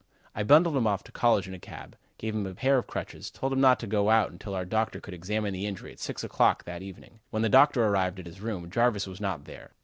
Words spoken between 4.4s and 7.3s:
our doctor could examine the injury at six o'clock that evening.